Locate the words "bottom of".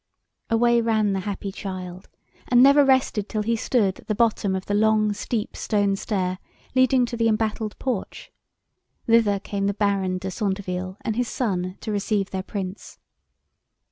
4.15-4.65